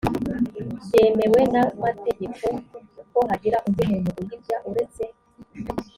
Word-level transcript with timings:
byemewe 0.85 1.41
n’amategeko, 1.53 2.45
ko 3.11 3.19
hagira 3.29 3.57
undi 3.67 3.83
muntu 3.89 4.09
uyirya 4.21 4.57
uretse 4.69 5.03